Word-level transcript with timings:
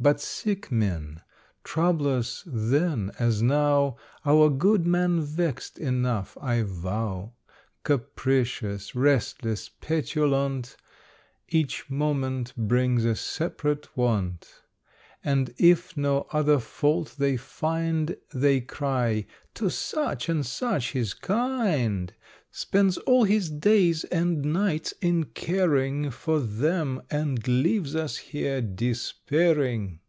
But 0.00 0.20
sick 0.20 0.70
men, 0.70 1.22
troublous 1.64 2.44
then, 2.46 3.10
as 3.18 3.42
now, 3.42 3.96
Our 4.24 4.48
good 4.48 4.86
man 4.86 5.20
vexed 5.20 5.76
enough, 5.76 6.38
I 6.40 6.62
vow. 6.62 7.32
Capricious, 7.82 8.94
restless, 8.94 9.68
petulant, 9.68 10.76
Each 11.48 11.90
moment 11.90 12.52
brings 12.56 13.04
a 13.04 13.16
separate 13.16 13.96
want; 13.96 14.48
And, 15.24 15.52
if 15.58 15.96
no 15.96 16.28
other 16.30 16.60
fault 16.60 17.16
they 17.18 17.36
find, 17.36 18.16
They 18.32 18.60
cry, 18.60 19.26
"To 19.54 19.68
such 19.68 20.28
and 20.28 20.46
such 20.46 20.90
he's 20.92 21.12
kind: 21.12 22.14
Spends 22.50 22.96
all 22.98 23.24
his 23.24 23.50
days 23.50 24.04
and 24.04 24.40
nights 24.42 24.92
in 25.02 25.24
caring 25.24 26.10
For 26.10 26.40
them, 26.40 27.02
and 27.10 27.46
leaves 27.46 27.94
us 27.94 28.16
here 28.16 28.62
despairing." 28.62 30.00